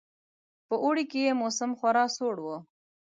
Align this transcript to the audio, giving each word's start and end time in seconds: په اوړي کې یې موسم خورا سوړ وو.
په 0.67 0.75
اوړي 0.83 1.03
کې 1.11 1.19
یې 1.25 1.31
موسم 1.41 1.71
خورا 1.79 2.05
سوړ 2.15 2.35
وو. 2.41 2.57